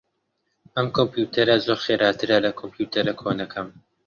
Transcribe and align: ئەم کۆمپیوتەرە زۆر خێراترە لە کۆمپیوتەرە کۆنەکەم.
ئەم 0.75 0.87
کۆمپیوتەرە 0.97 1.55
زۆر 1.65 1.79
خێراترە 1.85 2.37
لە 2.45 2.51
کۆمپیوتەرە 2.59 3.13
کۆنەکەم. 3.21 3.67